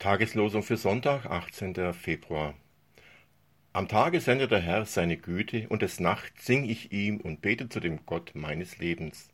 Tageslosung 0.00 0.62
für 0.62 0.78
Sonntag, 0.78 1.26
18. 1.26 1.92
Februar. 1.92 2.54
Am 3.74 3.86
Tage 3.86 4.22
sendet 4.22 4.50
der 4.50 4.60
Herr 4.60 4.86
seine 4.86 5.18
Güte, 5.18 5.68
und 5.68 5.82
des 5.82 6.00
Nachts 6.00 6.46
sing 6.46 6.66
ich 6.66 6.90
ihm 6.90 7.18
und 7.18 7.42
bete 7.42 7.68
zu 7.68 7.80
dem 7.80 8.06
Gott 8.06 8.30
meines 8.32 8.78
Lebens. 8.78 9.28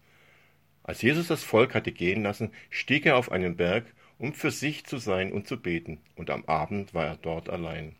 Als 0.82 1.02
Jesus 1.02 1.28
das 1.28 1.44
Volk 1.44 1.72
hatte 1.76 1.92
gehen 1.92 2.24
lassen, 2.24 2.50
stieg 2.68 3.06
er 3.06 3.16
auf 3.16 3.30
einen 3.30 3.54
Berg, 3.54 3.84
um 4.18 4.32
für 4.32 4.50
sich 4.50 4.84
zu 4.84 4.98
sein 4.98 5.30
und 5.30 5.46
zu 5.46 5.56
beten, 5.56 6.00
und 6.16 6.30
am 6.30 6.44
Abend 6.46 6.94
war 6.94 7.06
er 7.06 7.16
dort 7.16 7.48
allein. 7.48 7.94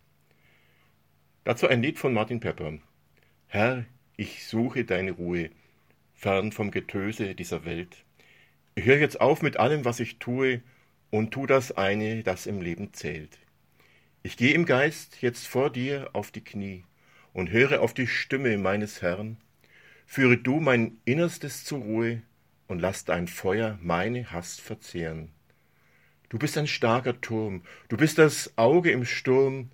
Dazu 1.44 1.68
ein 1.68 1.82
Lied 1.82 2.00
von 2.00 2.12
Martin 2.12 2.40
Pepper. 2.40 2.80
Herr, 3.46 3.84
ich 4.16 4.44
suche 4.44 4.84
deine 4.84 5.12
Ruhe, 5.12 5.50
fern 6.14 6.50
vom 6.50 6.72
Getöse 6.72 7.36
dieser 7.36 7.64
Welt. 7.64 8.04
Ich 8.74 8.86
höre 8.86 8.98
jetzt 8.98 9.20
auf 9.20 9.40
mit 9.40 9.56
allem, 9.56 9.84
was 9.84 10.00
ich 10.00 10.18
tue, 10.18 10.62
und 11.11 11.30
tu 11.30 11.46
das 11.46 11.73
eine, 11.73 12.22
das 12.22 12.46
im 12.46 12.61
Leben 12.61 12.93
zählt. 12.93 13.39
Ich 14.22 14.36
gehe 14.36 14.54
im 14.54 14.64
Geist 14.67 15.22
jetzt 15.22 15.46
vor 15.46 15.71
dir 15.71 16.11
auf 16.13 16.30
die 16.30 16.43
Knie 16.43 16.85
und 17.32 17.50
höre 17.50 17.80
auf 17.80 17.94
die 17.94 18.07
Stimme 18.07 18.58
meines 18.58 19.03
Herrn. 19.03 19.36
Führe 20.07 20.36
du 20.36 20.61
mein 20.61 20.99
Innerstes 21.04 21.64
zur 21.64 21.80
Ruhe 21.80 22.22
und 22.66 22.80
lass 22.80 23.04
dein 23.04 23.29
Feuer 23.29 23.79
meine 23.80 24.32
Hast 24.32 24.61
verzehren. 24.61 25.30
Du 26.29 26.39
bist 26.39 26.58
ein 26.58 26.66
starker 26.66 27.21
Turm, 27.21 27.63
du 27.88 27.96
bist 27.96 28.18
das 28.18 28.57
Auge 28.57 28.91
im 28.91 29.04
Sturm, 29.04 29.71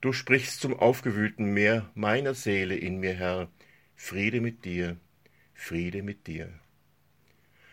du 0.00 0.12
sprichst 0.12 0.60
zum 0.60 0.78
aufgewühlten 0.78 1.52
Meer 1.52 1.90
meiner 1.94 2.34
Seele 2.34 2.76
in 2.76 2.98
mir, 2.98 3.14
Herr. 3.14 3.48
Friede 3.96 4.40
mit 4.40 4.64
dir, 4.64 4.98
Friede 5.54 6.02
mit 6.02 6.26
dir. 6.26 6.52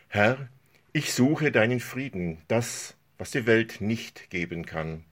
Herr, 0.08 0.50
ich 0.94 1.14
suche 1.14 1.52
deinen 1.52 1.80
Frieden, 1.80 2.42
das, 2.48 2.96
was 3.24 3.32
die 3.32 3.46
Welt 3.46 3.80
nicht 3.80 4.30
geben 4.32 4.66
kann, 4.66 5.06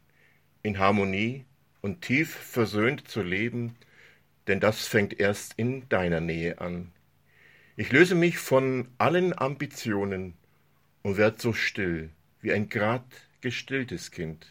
in 0.64 0.80
Harmonie 0.80 1.46
und 1.80 2.02
tief 2.02 2.36
versöhnt 2.36 3.08
zu 3.08 3.22
leben, 3.22 3.78
denn 4.48 4.60
das 4.60 4.86
fängt 4.86 5.18
erst 5.18 5.54
in 5.56 5.88
deiner 5.88 6.20
Nähe 6.20 6.60
an. 6.60 6.92
Ich 7.78 7.94
löse 7.94 8.16
mich 8.16 8.38
von 8.38 8.90
allen 8.98 9.32
Ambitionen 9.40 10.34
und 11.04 11.16
werd 11.16 11.42
so 11.42 11.54
still 11.54 12.10
wie 12.42 12.52
ein 12.52 12.68
grad 12.68 13.06
gestilltes 13.40 14.12
Kind. 14.12 14.46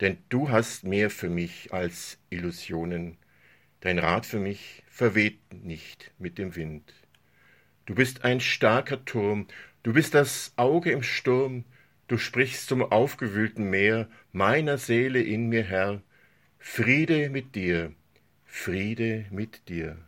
Denn 0.00 0.18
du 0.28 0.50
hast 0.50 0.84
mehr 0.84 1.10
für 1.10 1.30
mich 1.30 1.72
als 1.72 2.16
Illusionen, 2.30 3.16
dein 3.80 3.98
Rat 3.98 4.24
für 4.24 4.38
mich 4.38 4.84
verweht 4.88 5.40
nicht 5.52 6.12
mit 6.16 6.38
dem 6.38 6.54
Wind. 6.54 6.94
Du 7.86 7.96
bist 7.96 8.22
ein 8.22 8.38
starker 8.38 9.04
Turm, 9.04 9.48
du 9.82 9.92
bist 9.92 10.14
das 10.14 10.52
Auge 10.54 10.92
im 10.92 11.02
Sturm, 11.02 11.64
Du 12.08 12.16
sprichst 12.16 12.66
zum 12.68 12.82
aufgewühlten 12.82 13.68
Meer 13.68 14.08
meiner 14.32 14.78
Seele 14.78 15.22
in 15.22 15.48
mir, 15.48 15.62
Herr, 15.62 16.02
Friede 16.58 17.28
mit 17.28 17.54
dir, 17.54 17.92
Friede 18.46 19.26
mit 19.30 19.68
dir. 19.68 20.07